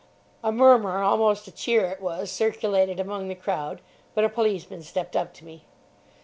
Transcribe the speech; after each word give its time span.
A 0.43 0.51
murmur, 0.51 1.03
almost 1.03 1.47
a 1.47 1.51
cheer 1.51 1.85
it 1.85 2.01
was, 2.01 2.31
circulated 2.31 2.99
among 2.99 3.27
the 3.27 3.35
crowd. 3.35 3.81
But 4.15 4.23
a 4.25 4.29
policeman 4.29 4.81
stepped 4.81 5.15
up 5.15 5.31
to 5.35 5.45
me. 5.45 5.65